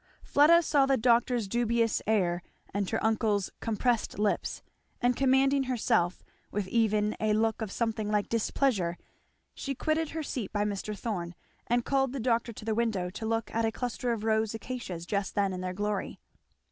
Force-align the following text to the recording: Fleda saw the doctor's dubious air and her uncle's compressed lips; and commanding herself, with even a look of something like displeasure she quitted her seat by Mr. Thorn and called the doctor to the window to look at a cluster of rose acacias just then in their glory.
Fleda 0.23 0.63
saw 0.63 0.87
the 0.87 0.97
doctor's 0.97 1.47
dubious 1.47 2.01
air 2.07 2.41
and 2.73 2.89
her 2.89 3.05
uncle's 3.05 3.51
compressed 3.59 4.17
lips; 4.17 4.63
and 4.99 5.15
commanding 5.15 5.65
herself, 5.65 6.23
with 6.49 6.67
even 6.69 7.15
a 7.19 7.33
look 7.33 7.61
of 7.61 7.71
something 7.71 8.09
like 8.09 8.27
displeasure 8.27 8.97
she 9.53 9.75
quitted 9.75 10.09
her 10.09 10.23
seat 10.23 10.51
by 10.51 10.65
Mr. 10.65 10.97
Thorn 10.97 11.35
and 11.67 11.85
called 11.85 12.13
the 12.13 12.19
doctor 12.19 12.51
to 12.51 12.65
the 12.65 12.73
window 12.73 13.11
to 13.11 13.27
look 13.27 13.53
at 13.53 13.63
a 13.63 13.71
cluster 13.71 14.11
of 14.11 14.23
rose 14.23 14.55
acacias 14.55 15.05
just 15.05 15.35
then 15.35 15.53
in 15.53 15.61
their 15.61 15.71
glory. 15.75 16.19